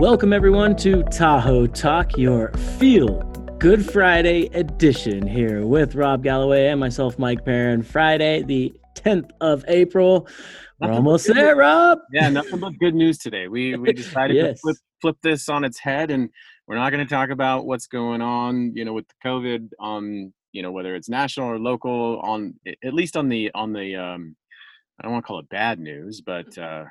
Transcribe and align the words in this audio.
Welcome, 0.00 0.32
everyone, 0.32 0.76
to 0.76 1.02
Tahoe 1.04 1.66
Talk, 1.66 2.16
your 2.16 2.52
Feel 2.78 3.20
Good 3.58 3.84
Friday 3.84 4.46
edition 4.54 5.26
here 5.26 5.66
with 5.66 5.94
Rob 5.94 6.22
Galloway 6.22 6.68
and 6.68 6.80
myself, 6.80 7.18
Mike 7.18 7.44
Perrin. 7.44 7.82
Friday, 7.82 8.42
the 8.42 8.72
10th 8.94 9.30
of 9.42 9.62
April. 9.68 10.26
We're 10.80 10.86
Nothing 10.88 10.96
almost 10.96 11.26
there, 11.26 11.48
news. 11.54 11.58
Rob. 11.58 11.98
Yeah, 12.14 12.30
nothing 12.30 12.60
but 12.60 12.72
good 12.78 12.94
news 12.94 13.18
today. 13.18 13.48
We 13.48 13.76
we 13.76 13.92
decided 13.92 14.36
Yes. 14.36 14.56
to 14.56 14.60
flip 14.62 14.76
flip 15.02 15.16
this 15.22 15.48
on 15.50 15.64
its 15.64 15.78
head, 15.78 16.10
and 16.10 16.30
we're 16.66 16.76
not 16.76 16.90
going 16.90 17.06
to 17.06 17.14
talk 17.14 17.28
about 17.28 17.66
what's 17.66 17.86
going 17.86 18.22
on, 18.22 18.72
you 18.74 18.86
know, 18.86 18.94
with 18.94 19.06
the 19.08 19.28
COVID 19.28 19.68
on, 19.78 20.32
you 20.52 20.62
know, 20.62 20.72
whether 20.72 20.94
it's 20.94 21.10
national 21.10 21.46
or 21.48 21.58
local. 21.58 22.20
On 22.20 22.54
at 22.82 22.94
least 22.94 23.18
on 23.18 23.28
the 23.28 23.50
on 23.54 23.74
the 23.74 23.96
um, 23.96 24.34
I 24.98 25.02
don't 25.02 25.12
want 25.12 25.24
to 25.24 25.26
call 25.26 25.40
it 25.40 25.48
bad 25.50 25.78
news, 25.78 26.22
but 26.24 26.56
uh, 26.56 26.62
Uh, 26.62 26.84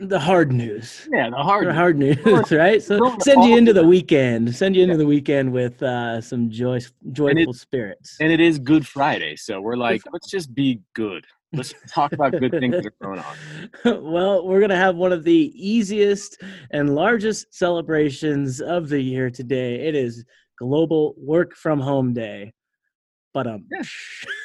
the 0.00 0.18
hard 0.18 0.52
news. 0.52 1.08
yeah, 1.12 1.30
the 1.30 1.36
hard. 1.36 1.66
News. 1.66 1.74
hard 1.74 1.98
news, 1.98 2.24
right? 2.52 2.82
So 2.82 3.16
send 3.20 3.44
you 3.44 3.56
into 3.56 3.72
the 3.72 3.82
the- 3.82 3.86
weekend. 3.88 4.54
Send 4.54 4.76
you 4.76 4.82
into 4.82 4.96
the 4.96 5.06
weekend 5.06 5.52
with 5.52 5.82
uh, 5.82 6.20
some 6.20 6.50
joy, 6.50 6.80
joyful 7.12 7.52
spirits. 7.52 8.16
And 8.20 8.30
it 8.32 8.40
is 8.40 8.58
Good 8.58 8.86
Friday, 8.86 9.36
so 9.36 9.60
we're 9.60 9.76
like, 9.76 10.02
let's 10.12 10.30
just 10.30 10.54
be 10.54 10.80
good. 10.94 11.24
Let's 11.52 11.74
talk 11.90 12.12
about 12.12 12.32
good 12.32 12.50
things 12.52 12.74
that 12.74 12.86
are 12.86 12.94
going 13.02 13.20
on. 13.20 14.04
well, 14.12 14.46
we're 14.46 14.58
going 14.58 14.70
to 14.70 14.76
have 14.76 14.96
one 14.96 15.12
of 15.12 15.24
the 15.24 15.52
easiest 15.54 16.42
and 16.72 16.94
largest 16.94 17.54
celebrations 17.54 18.60
of 18.60 18.88
the 18.88 19.00
year 19.00 19.30
today. 19.30 19.86
It 19.86 19.94
is 19.94 20.24
Global 20.58 21.14
Work 21.16 21.54
from 21.54 21.80
Home 21.80 22.12
Day. 22.12 22.52
But 23.36 23.46
um, 23.48 23.66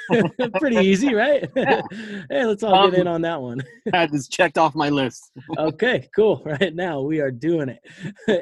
pretty 0.59 0.75
easy, 0.86 1.14
right? 1.14 1.50
Yeah. 1.56 1.81
hey, 2.30 2.45
let's 2.45 2.64
all 2.64 2.89
get 2.89 3.00
in 3.02 3.08
Um, 3.08 3.14
on 3.16 3.22
that 3.22 3.39
one. 3.42 3.61
I 3.94 3.98
had 4.02 4.11
this 4.11 4.28
checked 4.28 4.58
off 4.58 4.73
my 4.75 4.89
list. 4.89 5.31
Okay, 5.58 6.09
cool. 6.16 6.42
Right 6.45 6.73
now 6.75 7.00
we 7.02 7.20
are 7.22 7.30
doing 7.31 7.70
it. 7.70 7.80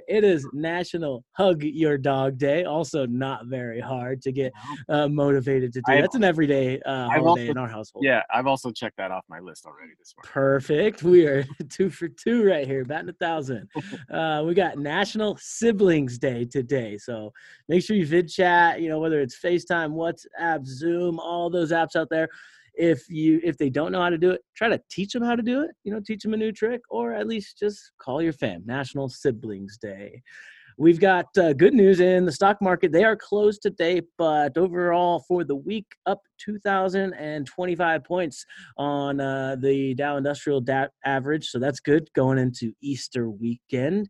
It 0.08 0.24
is 0.24 0.48
National 0.54 1.24
Hug 1.34 1.62
Your 1.64 1.98
Dog 1.98 2.38
Day. 2.38 2.64
Also, 2.64 3.06
not 3.06 3.46
very 3.48 3.80
hard 3.80 4.22
to 4.24 4.32
get 4.32 4.52
uh, 4.88 5.08
motivated 5.08 5.72
to 5.74 5.82
do. 5.82 5.92
I've- 5.92 6.02
That's 6.02 6.16
an 6.16 6.24
everyday 6.24 6.80
uh, 6.82 7.10
holiday 7.10 7.28
also- 7.28 7.42
in 7.52 7.58
our 7.58 7.68
household. 7.68 8.06
Yeah, 8.06 8.24
I've 8.34 8.48
also 8.48 8.72
checked 8.72 8.98
that 8.98 9.12
off 9.12 9.26
my 9.30 9.40
list 9.40 9.66
already 9.68 9.92
this 10.00 10.16
morning. 10.18 10.32
Perfect. 10.32 11.04
We 11.04 11.28
are 11.28 11.46
two 11.70 11.90
for 11.92 12.08
two 12.08 12.44
right 12.44 12.66
here, 12.66 12.86
batting 12.86 13.10
a 13.10 13.14
thousand. 13.14 13.68
Uh, 14.12 14.44
we 14.48 14.54
got 14.56 14.78
National 14.80 15.38
Siblings 15.40 16.18
Day 16.18 16.46
today, 16.46 16.98
so 16.98 17.32
make 17.68 17.84
sure 17.84 17.96
you 17.96 18.06
vid 18.08 18.30
chat. 18.30 18.82
You 18.82 18.90
know 18.90 19.00
whether 19.00 19.20
it's 19.22 19.38
FaceTime, 19.40 19.92
WhatsApp, 19.92 20.26
Zoom, 20.66 21.20
all 21.20 21.50
those 21.50 21.72
apps 21.72 21.96
out 21.96 22.10
there. 22.10 22.30
If 22.76 23.10
you 23.10 23.42
if 23.44 23.58
they 23.58 23.70
don't 23.70 23.92
know 23.92 24.02
how 24.02 24.10
to 24.10 24.18
do 24.18 24.32
it, 24.32 24.42
try 24.56 24.70
to 24.70 24.82
teach 24.90 25.12
them 25.14 25.24
how 25.24 25.36
to 25.36 25.42
do 25.44 25.62
it. 25.64 25.72
You 25.84 25.92
know, 25.92 26.00
teach 26.06 26.24
them 26.24 26.34
a 26.34 26.38
new 26.38 26.52
trick, 26.52 26.82
or 26.90 27.14
at 27.14 27.28
least 27.28 27.60
just 27.60 27.92
call 28.00 28.22
your 28.22 28.34
fam. 28.34 28.64
National 28.66 29.10
Siblings 29.10 29.78
Day. 29.78 30.22
We've 30.80 31.00
got 31.00 31.38
uh, 31.38 31.52
good 31.52 31.74
news 31.74 32.00
in 32.00 32.24
the 32.24 32.32
stock 32.32 32.62
market. 32.62 32.94
They 32.94 33.04
are 33.04 33.18
closed 33.18 33.62
today, 33.62 34.02
but 34.18 34.58
overall 34.58 35.26
for 35.28 35.44
the 35.44 35.58
week, 35.58 35.88
up 36.06 36.22
2,025 36.40 38.04
points 38.06 38.46
on 38.78 39.20
uh, 39.20 39.58
the 39.60 39.94
Dow 39.96 40.16
Industrial 40.16 40.62
da- 40.62 40.88
average. 41.04 41.50
So 41.50 41.60
that's 41.60 41.82
good 41.82 42.10
going 42.16 42.38
into 42.38 42.72
Easter 42.82 43.30
weekend. 43.30 44.08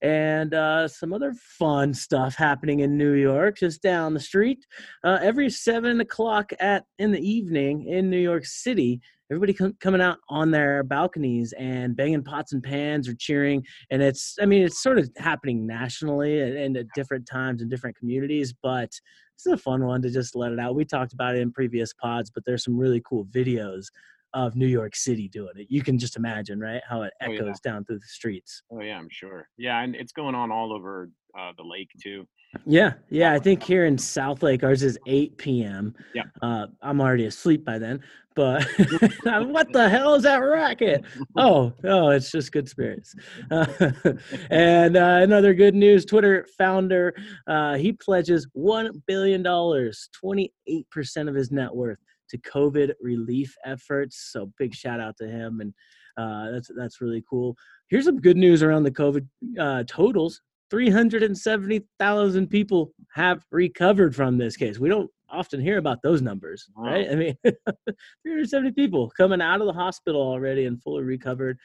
And 0.00 0.54
uh, 0.54 0.86
some 0.86 1.12
other 1.12 1.34
fun 1.58 1.92
stuff 1.92 2.36
happening 2.36 2.80
in 2.80 2.96
New 2.96 3.14
York, 3.14 3.58
just 3.58 3.82
down 3.82 4.14
the 4.14 4.20
street. 4.20 4.64
Uh, 5.02 5.18
every 5.20 5.50
seven 5.50 6.00
o'clock 6.00 6.52
at 6.60 6.84
in 7.00 7.10
the 7.10 7.20
evening 7.20 7.88
in 7.88 8.10
New 8.10 8.16
York 8.16 8.46
City, 8.46 9.00
everybody 9.32 9.54
com- 9.54 9.76
coming 9.80 10.00
out 10.02 10.18
on 10.28 10.50
their 10.50 10.82
balconies 10.82 11.54
and 11.58 11.96
banging 11.96 12.22
pots 12.22 12.52
and 12.52 12.62
pans 12.62 13.08
or 13.08 13.14
cheering. 13.14 13.64
And 13.90 14.02
it's, 14.02 14.36
I 14.40 14.46
mean, 14.46 14.62
it's 14.62 14.82
sort 14.82 14.98
of 14.98 15.10
happening 15.16 15.66
nationally 15.66 16.40
and, 16.40 16.56
and 16.56 16.76
at 16.76 16.86
different 16.94 17.26
times 17.26 17.62
in 17.62 17.68
different 17.70 17.96
communities, 17.96 18.52
but 18.62 18.90
it's 19.34 19.46
a 19.46 19.56
fun 19.56 19.84
one 19.84 20.02
to 20.02 20.10
just 20.10 20.36
let 20.36 20.52
it 20.52 20.60
out. 20.60 20.74
We 20.74 20.84
talked 20.84 21.14
about 21.14 21.34
it 21.34 21.40
in 21.40 21.50
previous 21.50 21.92
pods, 21.94 22.30
but 22.30 22.44
there's 22.44 22.62
some 22.64 22.76
really 22.76 23.02
cool 23.08 23.24
videos 23.26 23.86
of 24.34 24.54
New 24.54 24.66
York 24.66 24.94
City 24.94 25.28
doing 25.28 25.52
it. 25.56 25.66
You 25.70 25.82
can 25.82 25.98
just 25.98 26.16
imagine, 26.16 26.58
right, 26.60 26.80
how 26.88 27.02
it 27.02 27.12
Oh, 27.22 27.30
yeah. 27.30 27.34
echoes 27.34 27.60
down 27.60 27.84
through 27.84 27.98
the 27.98 28.06
streets. 28.06 28.62
Oh 28.70 28.80
yeah, 28.80 28.98
I'm 28.98 29.08
sure. 29.10 29.48
Yeah, 29.58 29.82
and 29.82 29.94
it's 29.94 30.12
going 30.12 30.34
on 30.34 30.50
all 30.50 30.72
over 30.72 31.10
uh, 31.38 31.52
the 31.56 31.62
lake 31.64 31.90
too. 32.02 32.26
Yeah, 32.66 32.92
yeah. 33.08 33.32
I 33.32 33.38
think 33.38 33.62
here 33.62 33.86
in 33.86 33.96
South 33.96 34.42
Lake, 34.42 34.62
ours 34.62 34.82
is 34.82 34.98
8 35.06 35.38
p.m. 35.38 35.94
Yeah. 36.14 36.24
Uh, 36.42 36.66
I'm 36.82 37.00
already 37.00 37.24
asleep 37.24 37.64
by 37.64 37.78
then, 37.78 38.00
but 38.34 38.64
what 39.24 39.72
the 39.72 39.88
hell 39.88 40.14
is 40.14 40.22
that 40.24 40.36
racket? 40.36 41.04
Oh, 41.36 41.72
oh, 41.84 42.10
it's 42.10 42.30
just 42.30 42.52
good 42.52 42.68
spirits. 42.68 43.14
Uh, 43.50 43.66
and 44.50 44.96
uh, 44.96 45.20
another 45.22 45.54
good 45.54 45.74
news 45.74 46.04
Twitter 46.04 46.46
founder, 46.56 47.14
uh, 47.46 47.74
he 47.74 47.92
pledges 47.92 48.46
$1 48.56 48.90
billion, 49.06 49.42
28% 49.42 51.28
of 51.28 51.34
his 51.34 51.50
net 51.50 51.74
worth 51.74 51.98
to 52.30 52.38
COVID 52.38 52.92
relief 53.00 53.54
efforts. 53.64 54.30
So 54.32 54.50
big 54.58 54.74
shout 54.74 55.00
out 55.00 55.16
to 55.18 55.28
him. 55.28 55.60
And 55.60 55.74
uh, 56.16 56.50
that's, 56.52 56.70
that's 56.76 57.00
really 57.00 57.22
cool. 57.28 57.56
Here's 57.88 58.06
some 58.06 58.20
good 58.20 58.36
news 58.36 58.62
around 58.62 58.84
the 58.84 58.90
COVID 58.90 59.26
uh, 59.58 59.84
totals. 59.86 60.40
370,000 60.70 62.46
people 62.46 62.92
have 63.14 63.44
recovered 63.50 64.16
from 64.16 64.38
this 64.38 64.56
case. 64.56 64.78
We 64.78 64.88
don't 64.88 65.10
often 65.32 65.60
hear 65.60 65.78
about 65.78 66.02
those 66.02 66.22
numbers, 66.22 66.68
right? 66.76 67.08
I 67.10 67.14
mean, 67.14 67.36
370 67.44 68.72
people 68.72 69.10
coming 69.16 69.40
out 69.40 69.60
of 69.60 69.66
the 69.66 69.72
hospital 69.72 70.20
already 70.20 70.66
and 70.66 70.82
fully 70.82 71.02
recovered. 71.02 71.58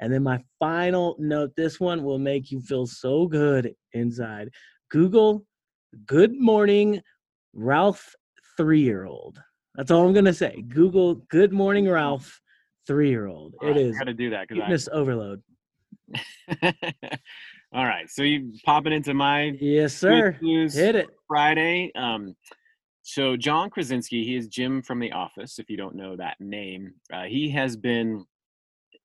And 0.00 0.12
then 0.12 0.22
my 0.22 0.42
final 0.58 1.16
note 1.18 1.52
this 1.56 1.80
one 1.80 2.04
will 2.04 2.18
make 2.18 2.50
you 2.50 2.60
feel 2.60 2.86
so 2.86 3.26
good 3.26 3.74
inside. 3.92 4.50
Google 4.90 5.44
Good 6.06 6.38
Morning 6.38 7.02
Ralph 7.52 8.14
3 8.56 8.80
year 8.80 9.04
old. 9.04 9.40
That's 9.74 9.90
all 9.90 10.06
I'm 10.06 10.12
going 10.12 10.24
to 10.24 10.34
say. 10.34 10.62
Google 10.68 11.16
Good 11.30 11.52
Morning 11.52 11.88
Ralph 11.88 12.40
3 12.86 13.08
year 13.08 13.26
old. 13.26 13.56
It 13.60 13.76
is 13.76 13.96
I 13.96 13.98
got 13.98 14.04
to 14.04 14.14
do 14.14 14.30
that 14.30 14.48
because 14.48 14.62
cuteness 14.62 14.88
overload. 14.92 15.42
I. 16.62 16.74
All 17.70 17.84
right, 17.84 18.08
so 18.08 18.22
you 18.22 18.54
popping 18.64 18.94
into 18.94 19.12
my 19.12 19.52
Yes, 19.60 19.94
sir. 19.94 20.38
Hit 20.40 20.96
it. 20.96 21.08
Friday. 21.26 21.92
Um, 21.94 22.34
so 23.08 23.38
John 23.38 23.70
Krasinski, 23.70 24.22
he 24.22 24.36
is 24.36 24.48
Jim 24.48 24.82
from 24.82 24.98
The 25.00 25.12
Office. 25.12 25.58
If 25.58 25.70
you 25.70 25.78
don't 25.78 25.96
know 25.96 26.14
that 26.16 26.36
name, 26.40 26.92
uh, 27.10 27.22
he 27.22 27.48
has 27.52 27.74
been. 27.74 28.26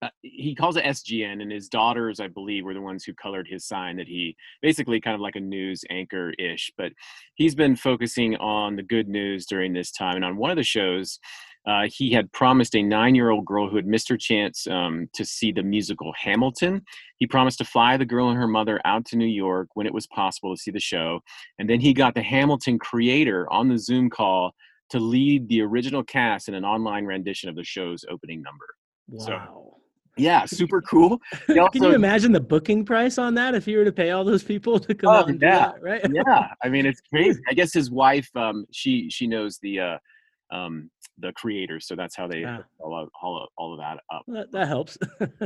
Uh, 0.02 0.10
he 0.22 0.54
calls 0.54 0.76
it 0.76 0.84
SGN, 0.84 1.42
and 1.42 1.50
his 1.50 1.70
daughters, 1.70 2.20
I 2.20 2.28
believe, 2.28 2.66
were 2.66 2.74
the 2.74 2.82
ones 2.82 3.06
who 3.06 3.14
colored 3.14 3.48
his 3.50 3.66
sign. 3.66 3.96
That 3.96 4.10
he 4.10 4.36
basically 4.62 5.00
kind 5.00 5.16
of 5.16 5.22
like 5.22 5.38
a 5.38 5.40
news 5.40 5.86
anchor 5.90 6.34
ish, 6.38 6.70
but 6.78 6.92
he's 7.36 7.56
been 7.56 7.78
focusing 7.78 8.36
on 8.36 8.76
the 8.76 8.84
good 8.84 9.08
news 9.08 9.46
during 9.46 9.72
this 9.72 9.90
time. 9.90 10.18
And 10.18 10.26
on 10.26 10.36
one 10.36 10.52
of 10.52 10.58
the 10.58 10.64
shows, 10.64 11.18
uh, 11.66 11.88
he 11.92 12.12
had 12.12 12.32
promised 12.34 12.76
a 12.76 12.82
nine-year-old 12.84 13.46
girl 13.46 13.70
who 13.70 13.76
had 13.76 13.86
missed 13.88 14.10
her 14.10 14.18
chance 14.18 14.68
um, 14.68 15.08
to 15.14 15.24
see 15.24 15.52
the 15.52 15.64
musical 15.64 16.14
Hamilton. 16.18 16.82
He 17.20 17.28
promised 17.28 17.60
to 17.60 17.66
fly 17.66 17.96
the 17.98 18.06
girl 18.06 18.30
and 18.30 18.38
her 18.38 18.48
mother 18.48 18.82
out 18.86 19.06
to 19.06 19.16
New 19.18 19.26
York 19.26 19.70
when 19.76 19.88
it 19.88 19.94
was 19.94 20.08
possible 20.08 20.54
to 20.56 20.62
see 20.62 20.72
the 20.72 20.80
show, 20.80 21.22
and 21.60 21.70
then 21.70 21.80
he 21.80 21.94
got 21.94 22.16
the 22.16 22.22
Hamilton 22.24 22.80
creator 22.80 23.52
on 23.52 23.70
the 23.70 23.78
Zoom 23.78 24.10
call 24.10 24.54
to 24.90 25.00
lead 25.00 25.48
the 25.48 25.62
original 25.62 26.04
cast 26.04 26.48
in 26.48 26.54
an 26.54 26.66
online 26.66 27.06
rendition 27.06 27.50
of 27.50 27.56
the 27.56 27.64
show's 27.64 28.06
opening 28.10 28.42
number. 28.42 28.66
So, 29.26 29.34
Wow. 29.34 29.78
Yeah, 30.16 30.46
super 30.46 30.80
cool. 30.82 31.20
He 31.48 31.54
Can 31.74 31.84
you 31.84 31.96
imagine 31.96 32.32
the 32.32 32.40
booking 32.40 32.86
price 32.86 33.18
on 33.18 33.34
that 33.34 33.56
if 33.56 33.68
you 33.68 33.80
were 33.80 33.86
to 33.86 33.92
pay 33.92 34.12
all 34.12 34.24
those 34.24 34.44
people 34.44 34.80
to 34.80 34.94
come 34.94 35.10
Oh, 35.10 35.14
out 35.18 35.30
and 35.30 35.40
do 35.40 35.46
yeah. 35.48 35.58
that, 35.72 35.82
right? 35.82 36.06
yeah, 36.14 36.50
I 36.64 36.70
mean 36.70 36.86
it's 36.86 37.02
crazy. 37.10 37.42
I 37.50 37.54
guess 37.54 37.74
his 37.74 37.90
wife, 37.90 38.30
um, 38.36 38.66
she 38.72 39.10
she 39.10 39.26
knows 39.26 39.58
the 39.64 39.80
uh, 39.80 39.98
um, 40.54 40.90
the 41.18 41.32
creators, 41.34 41.88
so 41.88 41.96
that's 41.96 42.16
how 42.16 42.28
they 42.28 42.44
Ah. 42.44 42.60
all 42.80 42.94
of, 43.04 43.10
all 43.22 43.36
of, 43.42 43.50
all 43.58 43.74
of 43.74 43.80
that 43.80 43.98
up. 44.16 44.24
That, 44.28 44.52
that 44.52 44.68
helps. 44.68 44.98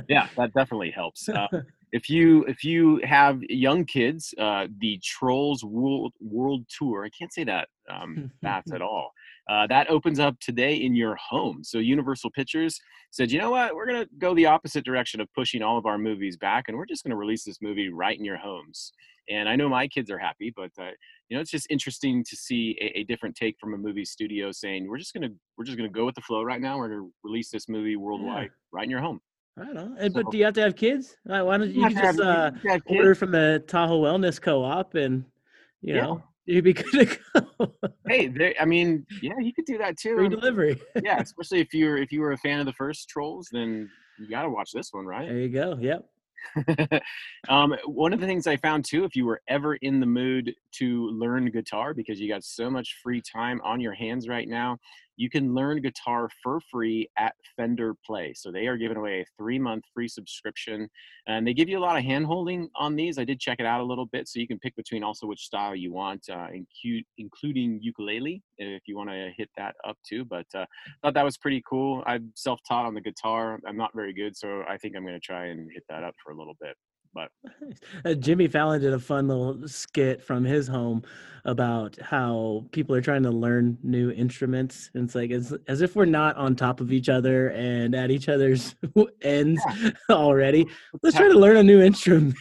yeah 0.09 0.27
that 0.37 0.53
definitely 0.53 0.91
helps 0.91 1.27
uh, 1.29 1.47
if 1.91 2.09
you 2.09 2.43
if 2.53 2.63
you 2.63 2.99
have 3.03 3.41
young 3.67 3.85
kids 3.85 4.33
uh, 4.37 4.67
the 4.79 4.99
trolls 5.03 5.63
world 5.63 6.13
world 6.19 6.63
tour 6.77 7.05
i 7.05 7.09
can't 7.17 7.33
say 7.33 7.43
that 7.45 7.65
um, 7.89 8.31
fast 8.41 8.71
at 8.73 8.81
all 8.89 9.11
uh, 9.51 9.65
that 9.67 9.89
opens 9.89 10.19
up 10.19 10.35
today 10.39 10.75
in 10.75 10.93
your 10.95 11.15
home 11.15 11.63
so 11.63 11.77
universal 11.77 12.29
pictures 12.31 12.79
said 13.11 13.31
you 13.31 13.39
know 13.39 13.51
what 13.51 13.73
we're 13.75 13.87
going 13.91 14.03
to 14.03 14.09
go 14.17 14.33
the 14.35 14.45
opposite 14.45 14.83
direction 14.85 15.21
of 15.21 15.27
pushing 15.33 15.61
all 15.63 15.77
of 15.77 15.85
our 15.85 15.97
movies 15.97 16.35
back 16.37 16.65
and 16.67 16.77
we're 16.77 16.85
just 16.93 17.03
going 17.03 17.11
to 17.11 17.17
release 17.17 17.43
this 17.45 17.61
movie 17.61 17.89
right 17.89 18.17
in 18.19 18.25
your 18.25 18.37
homes 18.37 18.91
and 19.29 19.47
i 19.49 19.55
know 19.55 19.67
my 19.69 19.87
kids 19.87 20.09
are 20.11 20.17
happy 20.17 20.51
but 20.55 20.71
uh, 20.79 20.89
you 21.29 21.35
know 21.35 21.41
it's 21.41 21.51
just 21.51 21.67
interesting 21.69 22.23
to 22.23 22.35
see 22.35 22.77
a, 22.81 22.99
a 22.99 23.03
different 23.03 23.35
take 23.35 23.55
from 23.59 23.73
a 23.73 23.77
movie 23.77 24.05
studio 24.05 24.51
saying 24.51 24.87
we're 24.87 24.97
just 24.97 25.13
going 25.13 25.27
to 25.29 25.35
we're 25.57 25.65
just 25.65 25.77
to 25.77 25.89
go 25.89 26.05
with 26.05 26.15
the 26.15 26.21
flow 26.21 26.43
right 26.43 26.61
now 26.61 26.77
we're 26.77 26.87
going 26.89 26.99
to 27.01 27.11
release 27.23 27.49
this 27.49 27.67
movie 27.69 27.95
worldwide 27.95 28.49
right 28.71 28.83
in 28.85 28.89
your 28.89 29.01
home 29.01 29.19
I 29.59 29.63
don't 29.65 29.73
know. 29.73 29.95
And, 29.97 30.13
but 30.13 30.29
do 30.29 30.37
you 30.37 30.45
have 30.45 30.53
to 30.53 30.61
have 30.61 30.75
kids? 30.75 31.17
Why 31.23 31.41
why 31.41 31.57
don't 31.57 31.71
you, 31.73 31.81
have 31.81 31.93
can 31.93 32.01
to 32.01 32.05
have- 32.05 32.53
just 32.53 32.65
uh, 32.75 32.79
you 32.93 32.97
order 32.99 33.15
from 33.15 33.31
the 33.31 33.63
Tahoe 33.67 33.99
Wellness 34.03 34.39
Co-op 34.39 34.93
and 34.93 35.25
you 35.81 35.95
Yeah. 35.95 36.01
know 36.03 36.23
you'd 36.45 36.63
be 36.63 36.73
good 36.81 36.91
to 36.91 37.17
go. 37.57 37.73
hey 38.07 38.27
there, 38.27 38.53
i 38.59 38.65
mean 38.65 39.03
yeah 39.23 39.33
you 39.39 39.51
could 39.53 39.65
do 39.65 39.79
that 39.79 39.97
too 39.97 40.15
Free 40.15 40.29
delivery. 40.29 40.79
yeah 41.03 41.17
especially 41.21 41.59
if 41.59 41.73
you're 41.73 41.97
if 41.97 42.11
you 42.11 42.21
were 42.21 42.33
a 42.33 42.37
fan 42.37 42.59
of 42.59 42.67
the 42.67 42.73
first 42.73 43.09
trolls 43.09 43.49
then 43.51 43.89
you 44.19 44.29
got 44.29 44.43
to 44.43 44.49
watch 44.51 44.69
this 44.71 44.89
one 44.91 45.05
right 45.07 45.27
There 45.27 45.39
you 45.39 45.49
go. 45.49 45.75
Yep. 45.81 46.05
um, 47.49 47.75
one 47.85 48.13
of 48.13 48.19
the 48.19 48.27
things 48.27 48.47
I 48.47 48.57
found 48.57 48.85
too, 48.85 49.03
if 49.03 49.15
you 49.15 49.25
were 49.25 49.41
ever 49.47 49.75
in 49.75 49.99
the 49.99 50.05
mood 50.05 50.53
to 50.73 51.09
learn 51.09 51.49
guitar 51.49 51.93
because 51.93 52.19
you 52.19 52.27
got 52.27 52.43
so 52.43 52.69
much 52.69 52.97
free 53.03 53.21
time 53.21 53.61
on 53.63 53.79
your 53.79 53.93
hands 53.93 54.27
right 54.27 54.47
now, 54.47 54.77
you 55.17 55.29
can 55.29 55.53
learn 55.53 55.81
guitar 55.81 56.29
for 56.41 56.61
free 56.71 57.09
at 57.17 57.33
Fender 57.55 57.95
Play. 58.05 58.33
So 58.35 58.51
they 58.51 58.67
are 58.67 58.77
giving 58.77 58.97
away 58.97 59.21
a 59.21 59.25
three 59.37 59.59
month 59.59 59.83
free 59.93 60.07
subscription 60.07 60.87
and 61.27 61.45
they 61.45 61.53
give 61.53 61.67
you 61.67 61.77
a 61.77 61.81
lot 61.81 61.97
of 61.97 62.03
hand 62.03 62.27
holding 62.27 62.69
on 62.75 62.95
these. 62.95 63.17
I 63.17 63.25
did 63.25 63.39
check 63.39 63.59
it 63.59 63.65
out 63.65 63.81
a 63.81 63.83
little 63.83 64.05
bit. 64.05 64.27
So 64.27 64.39
you 64.39 64.47
can 64.47 64.59
pick 64.59 64.75
between 64.75 65.03
also 65.03 65.25
which 65.25 65.41
style 65.41 65.75
you 65.75 65.91
want, 65.91 66.29
uh, 66.31 66.47
including 67.17 67.79
ukulele 67.81 68.43
if 68.59 68.83
you 68.85 68.95
want 68.95 69.09
to 69.09 69.31
hit 69.35 69.49
that 69.57 69.75
up 69.85 69.97
too. 70.07 70.23
But 70.23 70.45
uh, 70.53 70.65
thought 71.01 71.15
that 71.15 71.25
was 71.25 71.37
pretty 71.37 71.63
cool. 71.67 72.03
I'm 72.05 72.31
self 72.35 72.59
taught 72.67 72.85
on 72.85 72.93
the 72.93 73.01
guitar. 73.01 73.59
I'm 73.67 73.77
not 73.77 73.91
very 73.95 74.13
good. 74.13 74.37
So 74.37 74.63
I 74.69 74.77
think 74.77 74.95
I'm 74.95 75.03
going 75.03 75.15
to 75.15 75.19
try 75.19 75.47
and 75.47 75.69
hit 75.73 75.83
that 75.89 76.03
up 76.03 76.15
for 76.23 76.31
a 76.31 76.37
little 76.37 76.55
bit. 76.61 76.75
But 77.13 77.31
uh, 78.05 78.13
Jimmy 78.13 78.47
Fallon 78.47 78.81
did 78.81 78.93
a 78.93 78.99
fun 78.99 79.27
little 79.27 79.67
skit 79.67 80.23
from 80.23 80.43
his 80.43 80.67
home 80.67 81.03
about 81.45 81.97
how 82.01 82.65
people 82.71 82.93
are 82.93 83.01
trying 83.01 83.23
to 83.23 83.31
learn 83.31 83.77
new 83.81 84.11
instruments. 84.11 84.91
And 84.93 85.05
it's 85.05 85.15
like 85.15 85.31
as 85.31 85.55
as 85.67 85.81
if 85.81 85.95
we're 85.95 86.05
not 86.05 86.35
on 86.35 86.55
top 86.55 86.81
of 86.81 86.91
each 86.91 87.09
other 87.09 87.49
and 87.49 87.95
at 87.95 88.11
each 88.11 88.29
other's 88.29 88.75
ends 89.21 89.61
yeah. 89.81 89.91
already. 90.09 90.67
Let's 91.01 91.15
try 91.15 91.29
to 91.29 91.37
learn 91.37 91.57
a 91.57 91.63
new 91.63 91.81
instrument. 91.81 92.35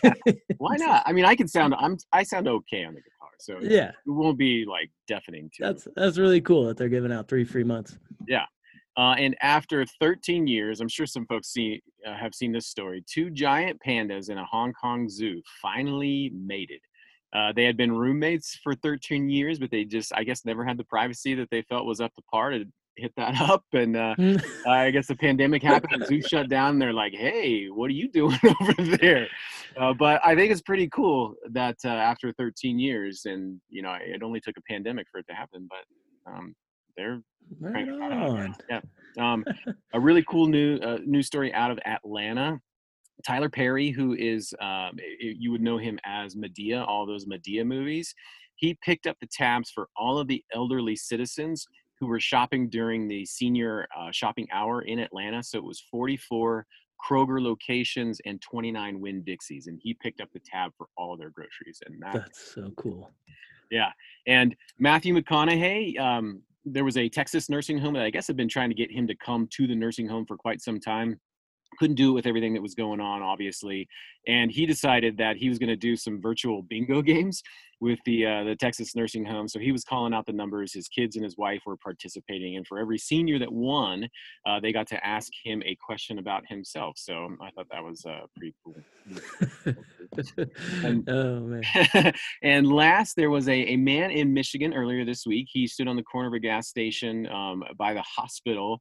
Why 0.59 0.77
not? 0.77 1.03
I 1.07 1.13
mean, 1.13 1.25
I 1.25 1.35
can 1.37 1.49
sound. 1.49 1.75
I'm. 1.79 1.97
I 2.13 2.25
sound 2.25 2.49
okay 2.49 2.85
on 2.85 2.95
the 2.95 3.01
guitar, 3.01 3.31
so 3.39 3.59
yeah, 3.61 3.91
it 3.91 3.95
won't 4.07 4.39
be 4.39 4.65
like 4.69 4.91
deafening. 5.07 5.51
Too. 5.57 5.65
That's 5.65 5.89
that's 5.95 6.19
really 6.19 6.41
cool 6.41 6.65
that 6.67 6.77
they're 6.77 6.89
giving 6.89 7.13
out 7.13 7.29
three 7.29 7.45
free 7.45 7.65
months. 7.65 7.99
Yeah, 8.27 8.45
uh, 8.97 9.15
and 9.19 9.37
after 9.43 9.85
13 10.01 10.47
years, 10.47 10.81
I'm 10.81 10.89
sure 10.89 11.07
some 11.07 11.27
folks 11.27 11.49
see 11.49 11.83
uh, 12.07 12.15
have 12.15 12.35
seen 12.35 12.53
this 12.53 12.67
story. 12.67 13.05
Two 13.07 13.31
giant 13.31 13.81
pandas 13.87 14.31
in 14.31 14.39
a 14.39 14.45
Hong 14.45 14.73
Kong 14.73 15.09
zoo 15.09 15.43
finally 15.61 16.31
mated. 16.35 16.81
Uh, 17.35 17.53
they 17.53 17.65
had 17.65 17.77
been 17.77 17.93
roommates 17.93 18.59
for 18.63 18.75
13 18.75 19.29
years, 19.29 19.59
but 19.59 19.71
they 19.71 19.85
just, 19.85 20.13
I 20.15 20.25
guess, 20.25 20.45
never 20.47 20.65
had 20.65 20.79
the 20.79 20.85
privacy 20.85 21.35
that 21.35 21.51
they 21.51 21.61
felt 21.63 21.85
was 21.85 22.01
up 22.01 22.15
to 22.15 22.23
par 22.31 22.51
to 22.51 22.65
hit 22.97 23.13
that 23.19 23.39
up. 23.41 23.65
And 23.75 23.97
uh, 23.97 24.15
mm. 24.19 24.43
I 24.67 24.91
guess 24.91 25.07
the 25.09 25.17
pandemic 25.17 25.63
happened, 25.63 26.01
the 26.01 26.07
zoo 26.07 26.23
shut 26.23 26.49
down. 26.49 26.79
they're 26.79 26.95
like, 26.95 27.13
"Hey, 27.13 27.67
what 27.67 27.91
are 27.91 27.95
you 27.95 28.09
doing 28.13 28.39
over 28.61 28.97
there?" 28.97 29.29
Uh, 29.77 29.93
but 29.93 30.21
I 30.25 30.35
think 30.35 30.51
it's 30.51 30.63
pretty 30.63 30.89
cool 30.89 31.35
that 31.51 31.77
uh, 31.85 31.89
after 31.89 32.33
13 32.33 32.79
years, 32.79 33.27
and 33.27 33.61
you 33.69 33.83
know, 33.83 33.95
it 34.01 34.23
only 34.23 34.41
took 34.41 34.57
a 34.57 34.63
pandemic 34.73 35.07
for 35.13 35.19
it 35.19 35.27
to 35.29 35.35
happen, 35.35 35.69
but 35.69 36.33
um, 36.33 36.55
they're 36.97 37.23
right 37.61 37.89
on. 37.89 38.55
Yeah. 38.69 38.81
Um, 39.19 39.45
a 39.93 40.01
really 40.01 40.25
cool 40.29 40.47
new 40.47 40.79
uh, 40.79 40.99
news 41.05 41.27
story 41.27 41.53
out 41.53 41.71
of 41.71 41.79
Atlanta. 41.87 42.61
Tyler 43.27 43.49
Perry, 43.49 43.91
who 43.91 44.15
is 44.15 44.53
um, 44.61 44.97
you 45.19 45.51
would 45.51 45.63
know 45.63 45.79
him 45.79 45.99
as 46.05 46.35
Madea, 46.35 46.87
all 46.87 47.07
those 47.07 47.27
Madea 47.27 47.65
movies. 47.65 48.15
He 48.57 48.79
picked 48.85 49.07
up 49.07 49.17
the 49.21 49.29
tabs 49.31 49.71
for 49.71 49.89
all 49.97 50.19
of 50.19 50.29
the 50.29 50.43
elderly 50.55 50.97
citizens 50.97 51.67
who 51.99 52.07
were 52.07 52.21
shopping 52.21 52.69
during 52.69 53.09
the 53.09 53.25
senior 53.25 53.87
uh, 53.99 54.11
shopping 54.13 54.47
hour 54.53 54.83
in 54.83 54.99
Atlanta. 54.99 55.43
So 55.43 55.59
it 55.59 55.65
was 55.65 55.83
44 55.91 56.67
Kroger 57.03 57.41
locations 57.41 58.21
and 58.25 58.41
29 58.41 59.01
Winn 59.01 59.23
Dixies, 59.25 59.67
and 59.67 59.79
he 59.83 59.95
picked 59.95 60.21
up 60.21 60.29
the 60.33 60.41
tab 60.45 60.73
for 60.77 60.89
all 60.97 61.17
their 61.17 61.31
groceries. 61.31 61.81
And 61.87 62.01
that, 62.03 62.15
that's 62.15 62.55
so 62.55 62.71
cool. 62.77 63.11
Yeah, 63.71 63.91
and 64.27 64.55
Matthew 64.79 65.15
McConaughey, 65.15 65.99
um, 65.99 66.43
there 66.67 66.85
was 66.85 66.97
a 66.97 67.09
Texas 67.09 67.49
nursing 67.49 67.79
home 67.79 67.95
that 67.95 68.03
I 68.03 68.11
guess 68.11 68.27
had 68.27 68.37
been 68.37 68.49
trying 68.49 68.71
to 68.71 68.75
get 68.75 68.91
him 68.91 69.07
to 69.07 69.15
come 69.15 69.49
to 69.53 69.67
the 69.67 69.75
nursing 69.75 70.09
home 70.09 70.27
for 70.27 70.37
quite 70.37 70.61
some 70.61 70.81
time. 70.81 71.19
Couldn't 71.79 71.97
do 71.97 72.11
it 72.11 72.15
with 72.15 72.27
everything 72.27 72.55
that 72.55 72.63
was 72.63 72.75
going 72.75 73.01
on, 73.01 73.23
obviously, 73.23 73.89
and 74.27 74.51
he 74.51 74.67
decided 74.67 75.17
that 75.19 75.37
he 75.37 75.49
was 75.49 75.59
going 75.59 75.69
to 75.69 75.77
do 75.77 75.97
some 75.97 76.21
virtual 76.21 76.63
bingo 76.63 77.03
games 77.13 77.43
with 77.81 77.99
the 78.07 78.27
uh, 78.27 78.45
the 78.45 78.57
Texas 78.57 78.97
nursing 78.97 79.25
home. 79.25 79.49
So 79.49 79.59
he 79.59 79.73
was 79.73 79.85
calling 79.85 80.15
out 80.15 80.27
the 80.27 80.33
numbers. 80.33 80.73
His 80.73 80.89
kids 80.89 81.17
and 81.17 81.25
his 81.25 81.37
wife 81.37 81.63
were 81.67 81.77
participating, 81.77 82.57
and 82.57 82.67
for 82.67 82.79
every 82.79 82.99
senior 82.99 83.39
that 83.39 83.53
won, 83.53 84.09
uh, 84.47 84.61
they 84.61 84.73
got 84.73 84.87
to 84.89 85.07
ask 85.07 85.31
him 85.45 85.63
a 85.65 85.77
question 85.85 86.19
about 86.19 86.45
himself. 86.49 86.95
So 86.97 87.37
I 87.43 87.51
thought 87.51 87.67
that 87.71 87.85
was 87.85 88.05
uh, 88.05 88.27
pretty 88.37 88.55
cool. 88.65 88.77
and, 90.85 91.09
oh 91.09 91.41
man! 91.41 92.13
and 92.43 92.67
last, 92.67 93.17
there 93.17 93.31
was 93.31 93.49
a, 93.49 93.53
a 93.73 93.77
man 93.77 94.11
in 94.11 94.33
Michigan 94.33 94.73
earlier 94.73 95.05
this 95.05 95.27
week. 95.27 95.49
He 95.51 95.67
stood 95.67 95.89
on 95.89 95.97
the 95.97 96.03
corner 96.03 96.29
of 96.29 96.35
a 96.35 96.41
gas 96.41 96.69
station 96.69 97.27
um, 97.29 97.63
by 97.79 97.93
the 97.93 98.03
hospital 98.03 98.81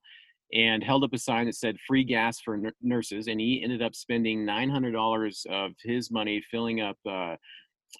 and 0.54 0.84
held 0.84 1.04
up 1.04 1.14
a 1.14 1.18
sign 1.18 1.48
that 1.48 1.56
said 1.56 1.76
free 1.88 2.04
gas 2.04 2.40
for 2.40 2.56
n- 2.56 2.72
nurses 2.82 3.28
and 3.28 3.40
he 3.40 3.62
ended 3.64 3.82
up 3.82 3.96
spending 3.96 4.46
$900 4.46 5.46
of 5.48 5.72
his 5.84 6.12
money 6.12 6.42
filling 6.52 6.82
up 6.82 6.98
uh, 7.10 7.36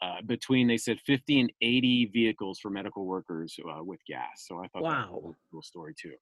uh, 0.02 0.22
between 0.26 0.68
they 0.68 0.78
said 0.78 1.00
50 1.00 1.42
and 1.42 1.52
80 1.62 2.12
vehicles 2.14 2.60
for 2.60 2.70
medical 2.70 3.06
workers 3.06 3.58
uh, 3.70 3.84
with 3.84 4.00
gas. 4.08 4.46
So 4.48 4.60
I 4.64 4.68
thought 4.68 4.84
wow. 4.84 5.10
that 5.12 5.24
was 5.24 5.36
a 5.36 5.52
cool 5.52 5.62
story 5.62 5.94
too. 6.00 6.14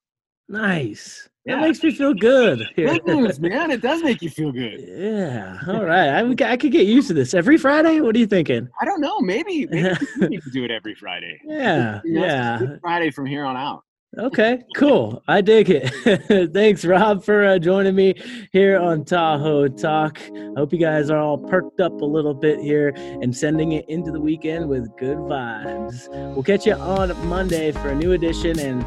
Nice. 0.49 1.29
Yeah. 1.45 1.55
That 1.55 1.61
makes 1.61 1.81
me 1.81 1.91
feel 1.91 2.13
good. 2.13 2.67
Good 2.75 3.05
news, 3.05 3.39
man. 3.39 3.71
It 3.71 3.81
does 3.81 4.03
make 4.03 4.21
you 4.21 4.29
feel 4.29 4.51
good. 4.51 4.83
Yeah. 4.85 5.57
All 5.67 5.85
right. 5.85 6.09
I, 6.09 6.51
I 6.51 6.57
could 6.57 6.71
get 6.71 6.85
used 6.85 7.07
to 7.09 7.13
this 7.13 7.33
every 7.33 7.57
Friday. 7.57 8.01
What 8.01 8.15
are 8.15 8.19
you 8.19 8.27
thinking? 8.27 8.67
I 8.81 8.85
don't 8.85 9.01
know. 9.01 9.19
Maybe, 9.19 9.65
maybe 9.67 9.97
you 10.19 10.29
need 10.29 10.43
to 10.43 10.49
do 10.51 10.63
it 10.63 10.71
every 10.71 10.95
Friday. 10.95 11.39
Yeah. 11.45 12.01
yeah. 12.03 12.59
Friday 12.81 13.11
from 13.11 13.25
here 13.25 13.45
on 13.45 13.55
out. 13.55 13.83
Okay, 14.17 14.61
cool. 14.75 15.23
I 15.27 15.41
dig 15.41 15.71
it. 15.71 16.51
Thanks, 16.53 16.85
Rob, 16.85 17.23
for 17.23 17.45
uh, 17.45 17.57
joining 17.57 17.95
me 17.95 18.13
here 18.51 18.77
on 18.79 19.05
Tahoe 19.05 19.67
Talk. 19.69 20.19
I 20.21 20.53
hope 20.55 20.71
you 20.71 20.77
guys 20.77 21.09
are 21.09 21.17
all 21.17 21.37
perked 21.37 21.79
up 21.79 21.99
a 21.99 22.05
little 22.05 22.35
bit 22.35 22.59
here 22.59 22.93
and 22.95 23.35
sending 23.35 23.71
it 23.71 23.89
into 23.89 24.11
the 24.11 24.19
weekend 24.21 24.69
with 24.69 24.95
good 24.97 25.17
vibes. 25.17 26.09
We'll 26.35 26.43
catch 26.43 26.67
you 26.67 26.73
on 26.75 27.27
Monday 27.27 27.71
for 27.71 27.89
a 27.89 27.95
new 27.95 28.11
edition 28.11 28.59
and 28.59 28.83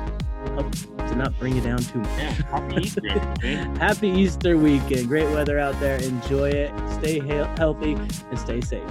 hope 0.51 0.71
to 0.73 1.17
not 1.17 1.37
bring 1.41 1.57
you 1.57 1.61
down 1.61 1.79
too 1.79 1.99
much. 1.99 2.19
Yeah, 2.19 2.31
happy 2.31 2.83
Easter. 2.83 3.09
happy 3.81 4.09
Easter 4.09 4.57
weekend. 4.57 5.09
Great 5.09 5.29
weather 5.31 5.59
out 5.59 5.79
there. 5.81 5.97
Enjoy 6.03 6.51
it. 6.51 6.73
Stay 7.01 7.19
he- 7.19 7.29
healthy 7.59 7.95
and 7.95 8.39
stay 8.39 8.61
safe. 8.61 8.83